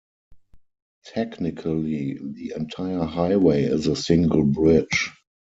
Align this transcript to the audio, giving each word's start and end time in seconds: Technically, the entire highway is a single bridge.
Technically, 1.05 2.17
the 2.17 2.53
entire 2.57 3.03
highway 3.03 3.65
is 3.65 3.85
a 3.85 3.95
single 3.95 4.43
bridge. 4.43 5.11